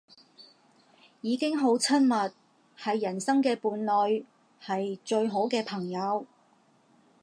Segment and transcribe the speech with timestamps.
[1.21, 2.33] 已經好親密，
[2.75, 4.25] 係人生嘅伴侶，
[4.59, 6.25] 係最好嘅朋友